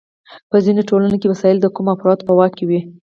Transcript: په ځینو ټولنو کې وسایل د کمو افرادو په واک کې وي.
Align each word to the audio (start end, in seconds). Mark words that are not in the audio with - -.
په 0.49 0.57
ځینو 0.65 0.81
ټولنو 0.89 1.15
کې 1.21 1.27
وسایل 1.33 1.57
د 1.61 1.65
کمو 1.75 1.93
افرادو 1.95 2.27
په 2.27 2.33
واک 2.37 2.51
کې 2.57 2.65
وي. 2.69 2.79